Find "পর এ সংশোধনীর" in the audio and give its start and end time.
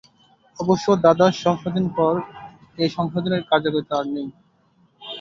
1.97-3.47